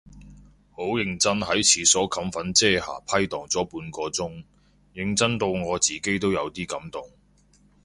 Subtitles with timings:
[0.71, 4.43] 好認真喺廁所冚粉遮瑕批蕩咗半個鐘，
[4.95, 7.07] 認真到我自己都有啲感動